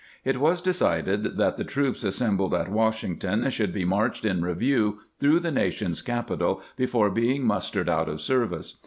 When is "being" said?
7.11-7.45